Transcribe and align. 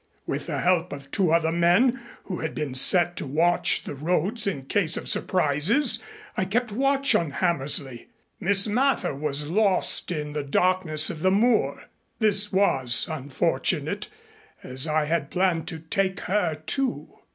With 0.25 0.47
the 0.47 0.61
help 0.61 0.91
of 0.93 1.11
two 1.11 1.31
other 1.31 1.51
men 1.51 2.01
who 2.23 2.39
had 2.39 2.55
been 2.55 2.73
set 2.73 3.15
to 3.17 3.27
watch 3.27 3.83
the 3.83 3.93
roads 3.93 4.47
in 4.47 4.65
case 4.65 4.97
of 4.97 5.07
surprises 5.07 6.01
I 6.35 6.45
kept 6.45 6.71
watch 6.71 7.13
on 7.13 7.29
Hammersley. 7.29 8.07
Miss 8.39 8.65
Mather 8.67 9.13
we 9.13 9.29
lost 9.45 10.11
in 10.11 10.33
the 10.33 10.41
darkness 10.43 11.11
of 11.11 11.19
the 11.19 11.29
moor. 11.29 11.85
This 12.17 12.51
was 12.51 13.07
unfortunate, 13.11 14.07
as 14.63 14.87
I 14.87 15.05
had 15.05 15.29
planned 15.29 15.67
to 15.67 15.77
take 15.77 16.21
her, 16.21 16.55
too. 16.55 17.19